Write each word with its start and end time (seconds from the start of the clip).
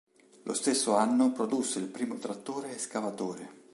Lo 0.45 0.55
stesso 0.55 0.95
anno 0.95 1.31
produsse 1.31 1.77
il 1.77 1.85
primo 1.85 2.17
trattore 2.17 2.73
escavatore. 2.73 3.59